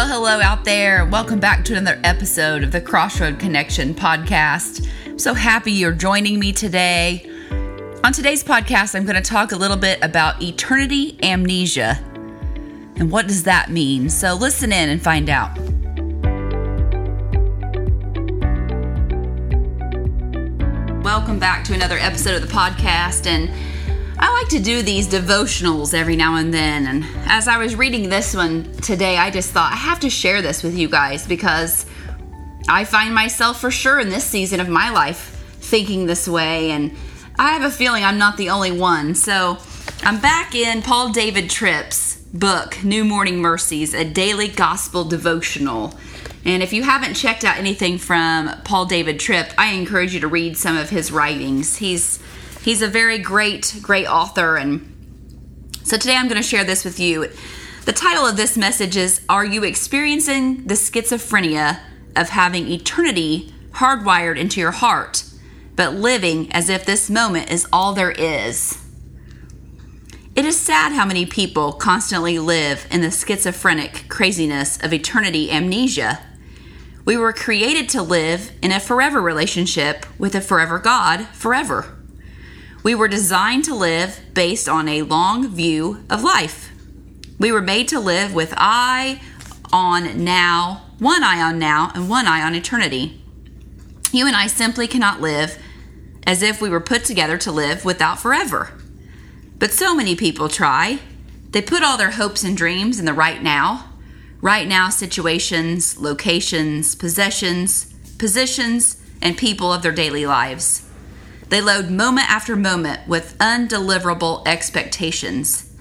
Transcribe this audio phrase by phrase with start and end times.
[0.00, 1.04] Well, hello out there.
[1.04, 4.88] Welcome back to another episode of the Crossroad Connection podcast.
[5.04, 7.30] I'm so happy you're joining me today.
[8.02, 12.02] On today's podcast, I'm going to talk a little bit about eternity amnesia.
[12.96, 14.08] And what does that mean?
[14.08, 15.54] So listen in and find out.
[21.04, 23.26] Welcome back to another episode of the podcast.
[23.26, 23.50] And
[24.22, 26.86] I like to do these devotionals every now and then.
[26.86, 30.42] And as I was reading this one today, I just thought I have to share
[30.42, 31.86] this with you guys because
[32.68, 36.70] I find myself for sure in this season of my life thinking this way.
[36.70, 36.94] And
[37.38, 39.14] I have a feeling I'm not the only one.
[39.14, 39.56] So
[40.02, 45.94] I'm back in Paul David Tripp's book, New Morning Mercies, a daily gospel devotional.
[46.44, 50.28] And if you haven't checked out anything from Paul David Tripp, I encourage you to
[50.28, 51.76] read some of his writings.
[51.78, 52.18] He's
[52.62, 54.90] he's a very great great author and
[55.90, 57.28] so today I'm going to share this with you.
[57.84, 61.80] The title of this message is Are you experiencing the schizophrenia
[62.14, 65.24] of having eternity hardwired into your heart,
[65.74, 68.78] but living as if this moment is all there is?
[70.36, 76.20] It is sad how many people constantly live in the schizophrenic craziness of eternity amnesia.
[77.04, 81.99] We were created to live in a forever relationship with a forever God forever.
[82.82, 86.70] We were designed to live based on a long view of life.
[87.38, 89.20] We were made to live with eye
[89.72, 93.20] on now, one eye on now, and one eye on eternity.
[94.12, 95.58] You and I simply cannot live
[96.26, 98.72] as if we were put together to live without forever.
[99.58, 101.00] But so many people try.
[101.50, 103.90] They put all their hopes and dreams in the right now,
[104.40, 110.89] right now situations, locations, possessions, positions, and people of their daily lives.
[111.50, 115.72] They load moment after moment with undeliverable expectations.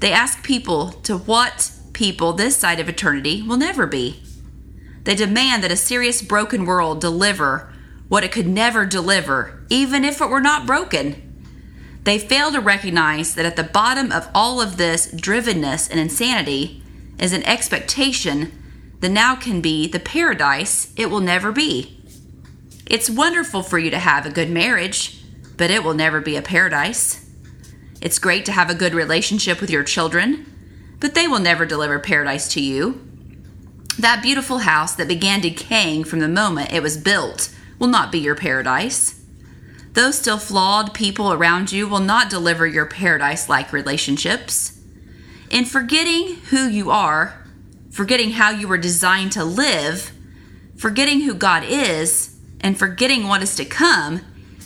[0.00, 4.22] They ask people to what people this side of eternity will never be.
[5.04, 7.72] They demand that a serious broken world deliver
[8.08, 11.22] what it could never deliver, even if it were not broken.
[12.04, 16.82] They fail to recognize that at the bottom of all of this drivenness and insanity
[17.18, 18.52] is an expectation
[19.00, 21.95] that now can be the paradise it will never be.
[22.86, 25.20] It's wonderful for you to have a good marriage,
[25.56, 27.28] but it will never be a paradise.
[28.00, 30.46] It's great to have a good relationship with your children,
[31.00, 33.00] but they will never deliver paradise to you.
[33.98, 38.18] That beautiful house that began decaying from the moment it was built will not be
[38.18, 39.20] your paradise.
[39.94, 44.78] Those still flawed people around you will not deliver your paradise like relationships.
[45.50, 47.46] In forgetting who you are,
[47.90, 50.12] forgetting how you were designed to live,
[50.76, 54.20] forgetting who God is, and forgetting what is to come,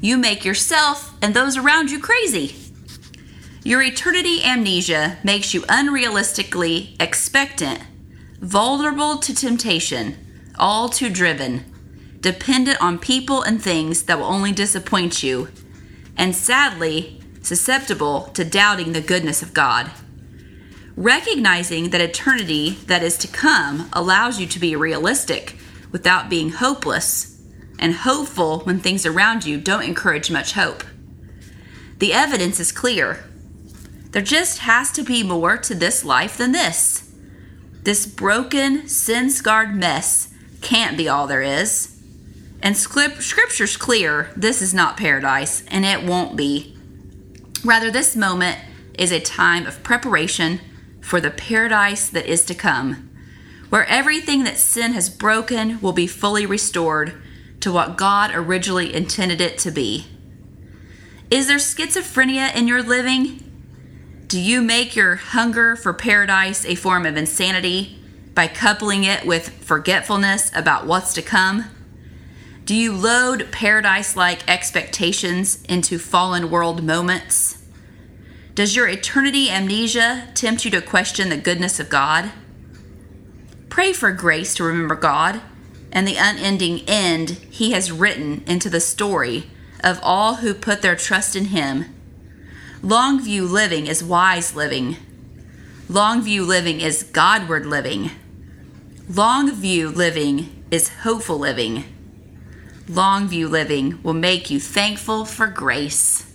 [0.00, 2.54] you make yourself and those around you crazy.
[3.62, 7.80] Your eternity amnesia makes you unrealistically expectant,
[8.38, 10.16] vulnerable to temptation,
[10.58, 11.64] all too driven,
[12.20, 15.48] dependent on people and things that will only disappoint you,
[16.16, 19.90] and sadly, susceptible to doubting the goodness of God.
[20.96, 25.56] Recognizing that eternity that is to come allows you to be realistic
[25.92, 27.35] without being hopeless
[27.78, 30.84] and hopeful when things around you don't encourage much hope.
[31.98, 33.24] The evidence is clear.
[34.10, 37.12] There just has to be more to this life than this.
[37.82, 42.00] This broken, sin scarred mess can't be all there is.
[42.62, 46.76] And scripture's clear this is not paradise, and it won't be.
[47.64, 48.58] Rather, this moment
[48.98, 50.60] is a time of preparation
[51.00, 53.10] for the paradise that is to come,
[53.68, 57.14] where everything that sin has broken will be fully restored
[57.60, 60.06] to what God originally intended it to be.
[61.30, 63.42] Is there schizophrenia in your living?
[64.28, 67.98] Do you make your hunger for paradise a form of insanity
[68.34, 71.64] by coupling it with forgetfulness about what's to come?
[72.64, 77.62] Do you load paradise like expectations into fallen world moments?
[78.54, 82.32] Does your eternity amnesia tempt you to question the goodness of God?
[83.68, 85.40] Pray for grace to remember God
[85.96, 89.44] and the unending end He has written into the story
[89.82, 91.86] of all who put their trust in Him.
[92.82, 94.98] Long view living is wise living.
[95.88, 98.10] Long view living is Godward living.
[99.08, 101.84] Long view living is hopeful living.
[102.86, 106.30] Long view living will make you thankful for grace.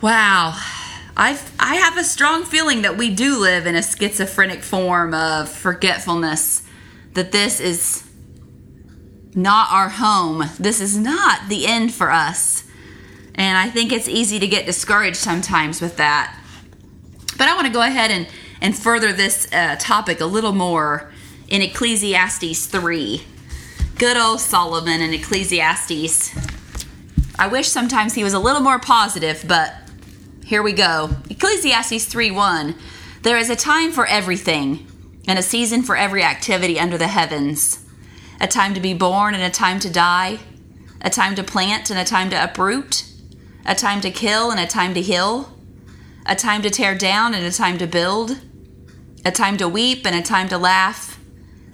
[0.00, 0.58] Wow.
[1.16, 5.48] I I have a strong feeling that we do live in a schizophrenic form of
[5.48, 6.64] forgetfulness
[7.14, 8.08] that this is
[9.34, 10.44] not our home.
[10.58, 12.64] This is not the end for us.
[13.34, 16.36] And I think it's easy to get discouraged sometimes with that.
[17.38, 18.26] But I want to go ahead and
[18.60, 21.10] and further this uh, topic a little more
[21.48, 23.22] in Ecclesiastes 3.
[23.96, 26.34] Good old Solomon in Ecclesiastes.
[27.38, 29.74] I wish sometimes he was a little more positive, but
[30.44, 31.10] here we go.
[31.28, 32.74] Ecclesiastes 3 1.
[33.22, 34.86] There is a time for everything,
[35.26, 37.84] and a season for every activity under the heavens.
[38.40, 40.38] A time to be born and a time to die,
[41.00, 43.04] a time to plant and a time to uproot,
[43.66, 45.56] a time to kill and a time to heal,
[46.26, 48.40] a time to tear down and a time to build,
[49.24, 51.18] a time to weep and a time to laugh,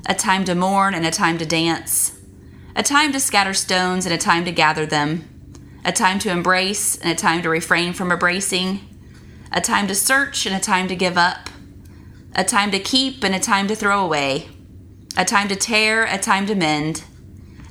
[0.08, 2.18] a time to mourn and a time to dance,
[2.74, 5.28] a time to scatter stones and a time to gather them,
[5.84, 8.80] a time to embrace and a time to refrain from embracing,
[9.52, 11.48] a time to search and a time to give up,
[12.36, 14.46] a time to keep and a time to throw away,
[15.16, 17.02] a time to tear, a time to mend,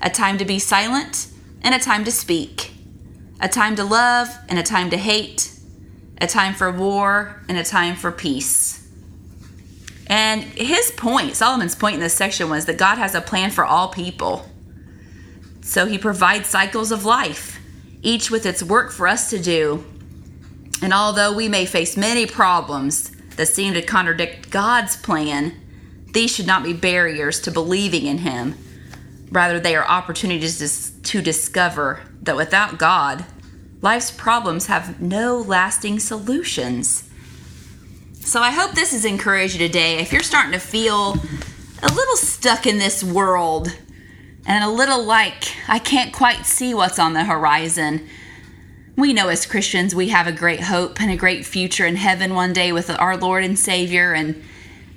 [0.02, 1.28] a time to be silent
[1.62, 2.74] and a time to speak,
[3.40, 5.52] a time to love and a time to hate,
[6.20, 8.90] a time for war and a time for peace.
[10.08, 13.64] And his point, Solomon's point in this section was that God has a plan for
[13.64, 14.50] all people.
[15.62, 17.60] So he provides cycles of life,
[18.02, 19.86] each with its work for us to do.
[20.82, 25.54] And although we may face many problems that seem to contradict God's plan,
[26.14, 28.56] these should not be barriers to believing in him.
[29.32, 33.26] Rather, they are opportunities to discover that without God,
[33.82, 37.10] life's problems have no lasting solutions.
[38.22, 40.00] So I hope this has encouraged you today.
[40.00, 41.16] If you're starting to feel
[41.84, 43.76] a little stuck in this world
[44.48, 48.08] and a little like I can't quite see what's on the horizon,
[48.96, 52.34] we know as Christians we have a great hope and a great future in heaven
[52.34, 54.42] one day with our Lord and Savior, and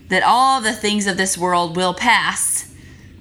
[0.08, 2.72] that all the things of this world will pass.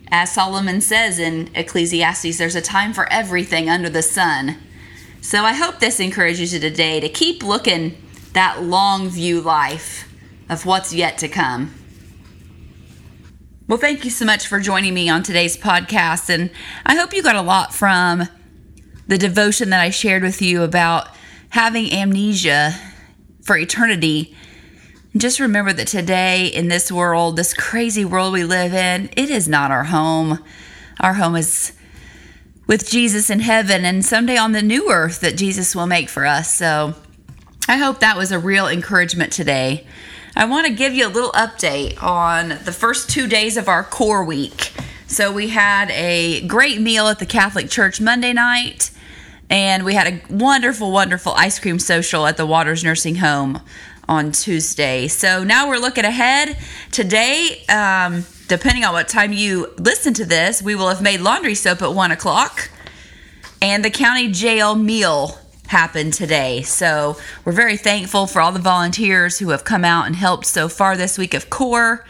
[0.10, 4.58] As Solomon says in Ecclesiastes, there's a time for everything under the sun.
[5.20, 7.98] So I hope this encourages you today to keep looking
[8.34, 10.08] that long view life
[10.48, 11.74] of what's yet to come.
[13.68, 16.30] Well, thank you so much for joining me on today's podcast.
[16.30, 16.52] And
[16.86, 18.30] I hope you got a lot from
[19.08, 21.08] the devotion that I shared with you about
[21.50, 22.78] having amnesia
[23.42, 24.36] for eternity.
[25.16, 29.48] Just remember that today in this world, this crazy world we live in, it is
[29.48, 30.44] not our home.
[31.00, 31.74] Our home is
[32.68, 36.26] with Jesus in heaven and someday on the new earth that Jesus will make for
[36.26, 36.54] us.
[36.54, 36.94] So
[37.70, 39.86] I hope that was a real encouragement today.
[40.38, 43.84] I want to give you a little update on the first two days of our
[43.84, 44.72] core week.
[45.08, 48.92] So, we had a great meal at the Catholic Church Monday night,
[49.50, 53.62] and we had a wonderful, wonderful ice cream social at the Waters Nursing Home
[54.08, 55.08] on Tuesday.
[55.08, 56.58] So, now we're looking ahead.
[56.92, 61.56] Today, um, depending on what time you listen to this, we will have made laundry
[61.56, 62.70] soap at 1 o'clock,
[63.62, 66.62] and the county jail meal happened today.
[66.62, 70.68] So we're very thankful for all the volunteers who have come out and helped so
[70.68, 72.06] far this week of core.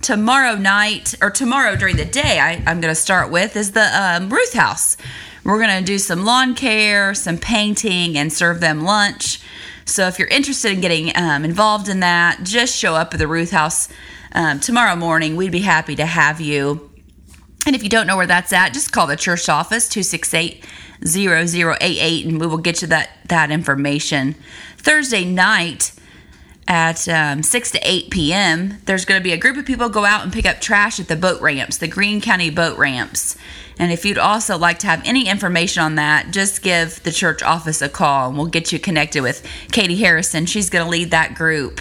[0.00, 3.88] Tomorrow night, or tomorrow during the day, I, am going to start with is the
[3.98, 4.98] um, Ruth House.
[5.44, 9.40] We're going to do some lawn care, some painting, and serve them lunch.
[9.84, 13.28] So if you're interested in getting um, involved in that, just show up at the
[13.28, 13.88] Ruth House
[14.32, 15.36] um, tomorrow morning.
[15.36, 16.90] We'd be happy to have you.
[17.66, 20.64] And if you don't know where that's at, just call the church office 268
[21.06, 24.34] 0088 and we will get you that, that information.
[24.78, 25.92] Thursday night
[26.66, 30.04] at um, 6 to 8 p.m., there's going to be a group of people go
[30.04, 33.36] out and pick up trash at the boat ramps, the Greene County boat ramps.
[33.78, 37.42] And if you'd also like to have any information on that, just give the church
[37.42, 40.46] office a call and we'll get you connected with Katie Harrison.
[40.46, 41.80] She's going to lead that group.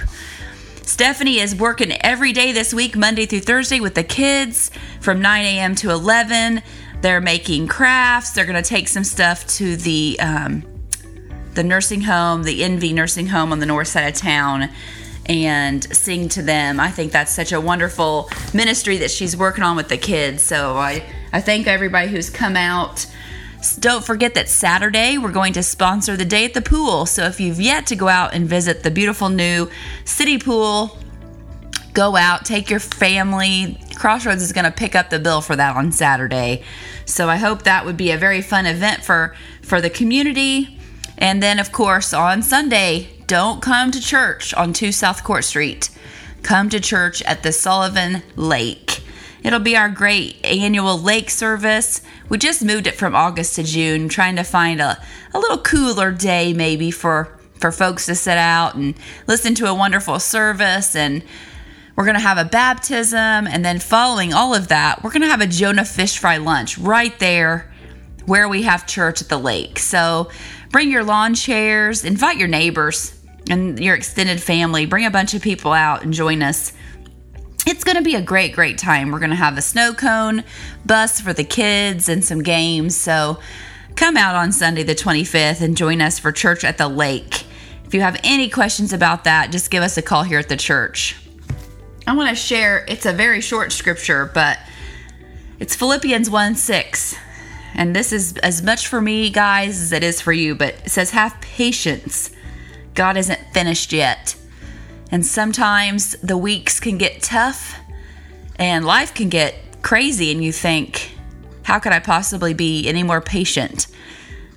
[0.82, 5.46] Stephanie is working every day this week, Monday through Thursday, with the kids from 9
[5.46, 5.76] a.m.
[5.76, 6.62] to 11.
[7.02, 8.32] They're making crafts.
[8.32, 10.73] They're going to take some stuff to the um,
[11.56, 14.70] the nursing home, the Envy Nursing Home on the north side of town,
[15.26, 16.80] and sing to them.
[16.80, 20.44] I think that's such a wonderful ministry that she's working on with the kids.
[20.44, 23.06] So I I thank everybody who's come out.
[23.80, 27.06] Don't forget that Saturday we're going to sponsor the day at the pool.
[27.06, 29.70] So if you've yet to go out and visit the beautiful new
[30.04, 30.98] city pool,
[31.94, 33.80] go out, take your family.
[33.96, 36.64] Crossroads is going to pick up the bill for that on Saturday.
[37.06, 40.78] So I hope that would be a very fun event for for the community.
[41.18, 45.90] And then of course on Sunday, don't come to church on 2 South Court Street.
[46.42, 49.02] Come to church at the Sullivan Lake.
[49.44, 52.02] It'll be our great annual lake service.
[52.30, 55.02] We just moved it from August to June, trying to find a,
[55.34, 58.94] a little cooler day maybe for for folks to sit out and
[59.26, 61.24] listen to a wonderful service and
[61.96, 65.28] we're going to have a baptism, and then following all of that, we're going to
[65.28, 67.72] have a Jonah fish fry lunch right there
[68.26, 69.78] where we have church at the lake.
[69.78, 70.30] So
[70.74, 73.18] bring your lawn chairs, invite your neighbors.
[73.50, 74.86] and your extended family.
[74.86, 76.72] Bring a bunch of people out and join us.
[77.68, 79.12] It's going to be a great, great time.
[79.12, 80.46] We're going to have a snow cone
[80.86, 82.96] bus for the kids and some games.
[82.96, 83.40] So
[83.98, 87.46] come out on Sunday, the 25th, and join us for church at the lake.
[87.84, 90.56] If you have any questions about that, just give us a call here at the
[90.56, 91.18] church.
[92.08, 94.58] I want to share, it's a very short scripture, but
[95.60, 97.16] it's Philippians 1 6.
[97.76, 100.90] And this is as much for me, guys, as it is for you, but it
[100.90, 102.32] says, Have patience.
[102.94, 104.36] God isn't finished yet.
[105.12, 107.80] And sometimes the weeks can get tough
[108.58, 111.16] and life can get crazy, and you think,
[111.64, 113.88] How could I possibly be any more patient?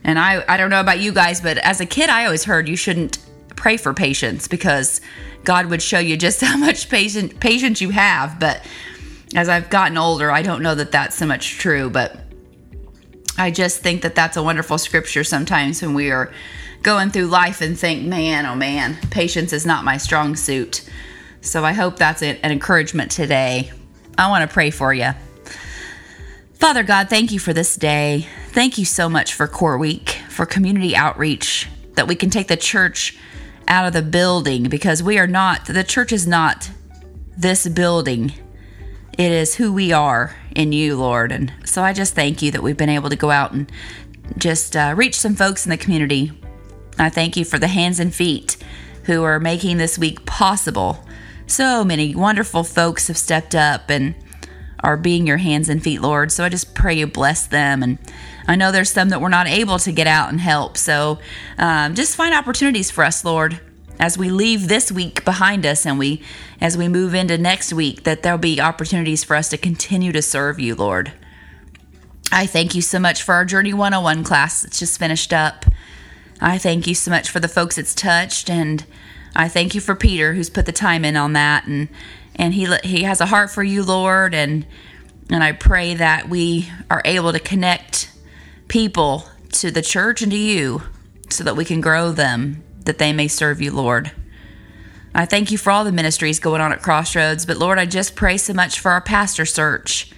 [0.04, 2.68] And I, I don't know about you guys, but as a kid, I always heard
[2.68, 3.18] you shouldn't
[3.56, 5.00] pray for patience because
[5.42, 8.38] God would show you just how much patient, patience you have.
[8.38, 8.64] But
[9.34, 11.90] as I've gotten older, I don't know that that's so much true.
[11.90, 12.20] But
[13.38, 16.32] I just think that that's a wonderful scripture sometimes when we are
[16.82, 20.88] going through life and think, man, oh man, patience is not my strong suit.
[21.40, 23.72] So I hope that's an encouragement today.
[24.16, 25.10] I want to pray for you.
[26.54, 28.26] Father God, thank you for this day.
[28.48, 32.56] Thank you so much for Core Week, for community outreach, that we can take the
[32.56, 33.18] church
[33.68, 36.70] out of the building because we are not, the church is not
[37.36, 38.32] this building.
[39.18, 41.32] It is who we are in you, Lord.
[41.32, 43.70] And so I just thank you that we've been able to go out and
[44.36, 46.32] just uh, reach some folks in the community.
[46.98, 48.58] I thank you for the hands and feet
[49.04, 51.02] who are making this week possible.
[51.46, 54.14] So many wonderful folks have stepped up and
[54.80, 56.30] are being your hands and feet, Lord.
[56.30, 57.82] So I just pray you bless them.
[57.82, 57.98] And
[58.46, 60.76] I know there's some that we're not able to get out and help.
[60.76, 61.20] So
[61.56, 63.60] um, just find opportunities for us, Lord,
[63.98, 66.22] as we leave this week behind us and we
[66.60, 70.22] as we move into next week that there'll be opportunities for us to continue to
[70.22, 71.12] serve you, Lord.
[72.32, 75.64] I thank you so much for our Journey 101 class that's just finished up.
[76.40, 78.84] I thank you so much for the folks it's touched and
[79.34, 81.88] I thank you for Peter who's put the time in on that and
[82.34, 84.66] and he he has a heart for you, Lord, and
[85.30, 88.12] and I pray that we are able to connect
[88.68, 90.82] people to the church and to you
[91.30, 94.12] so that we can grow them that they may serve you, Lord.
[95.14, 98.16] I thank you for all the ministries going on at Crossroads, but Lord, I just
[98.16, 100.10] pray so much for our pastor search.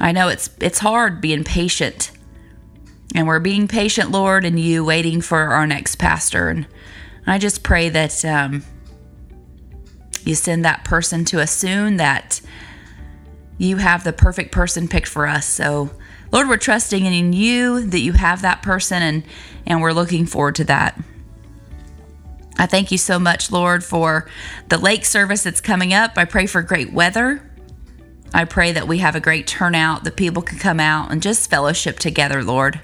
[0.00, 2.12] I know it's it's hard being patient.
[3.14, 6.48] And we're being patient, Lord, and you waiting for our next pastor.
[6.48, 6.66] And
[7.26, 8.64] I just pray that um,
[10.24, 12.40] you send that person to us soon, that
[13.56, 15.46] you have the perfect person picked for us.
[15.46, 15.90] So,
[16.30, 19.24] Lord, we're trusting in you that you have that person, and,
[19.66, 21.00] and we're looking forward to that.
[22.58, 24.28] I thank you so much, Lord, for
[24.68, 26.12] the lake service that's coming up.
[26.16, 27.42] I pray for great weather.
[28.34, 31.48] I pray that we have a great turnout, that people can come out and just
[31.48, 32.80] fellowship together, Lord.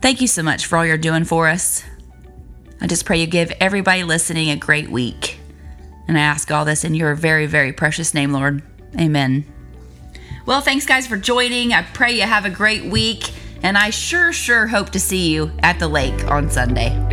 [0.00, 1.82] Thank you so much for all you're doing for us.
[2.80, 5.38] I just pray you give everybody listening a great week.
[6.08, 8.62] And I ask all this in your very, very precious name, Lord.
[8.98, 9.46] Amen.
[10.44, 11.72] Well, thanks, guys, for joining.
[11.72, 13.32] I pray you have a great week.
[13.62, 17.11] And I sure, sure hope to see you at the lake on Sunday.